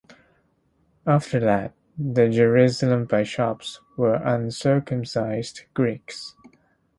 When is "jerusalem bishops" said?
2.27-3.81